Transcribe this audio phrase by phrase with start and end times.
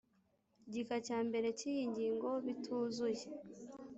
[0.73, 3.25] Gika cya mbere cy iyi ngingo bituzuye